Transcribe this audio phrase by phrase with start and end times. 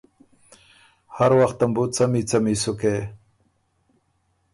[1.17, 2.95] هر وختم بُو څمی څمی سُکې۔